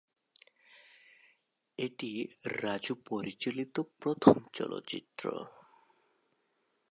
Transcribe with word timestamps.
এটি 1.79 2.11
রাজু 2.63 2.93
পরিচালিত 3.09 3.75
প্রথম 3.99 4.35
চলচ্চিত্র। 4.53 5.25